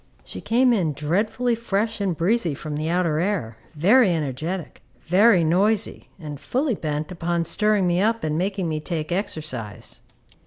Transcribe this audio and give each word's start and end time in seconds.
She 0.23 0.41
came 0.41 0.73
in 0.73 0.93
dreadfully 0.93 1.53
fresh 1.53 2.01
and 2.01 2.17
breezy 2.17 2.55
from 2.55 2.75
the 2.75 2.89
outer 2.89 3.19
air, 3.19 3.57
very 3.75 4.09
energetic, 4.15 4.81
very 5.01 5.43
noisy, 5.43 6.09
and 6.17 6.39
fully 6.39 6.73
bent 6.73 7.11
upon 7.11 7.43
stirring 7.43 7.85
me 7.85 8.01
up 8.01 8.23
and 8.23 8.35
making 8.35 8.67
me 8.67 8.79
take 8.79 9.11
exercise. 9.11 10.01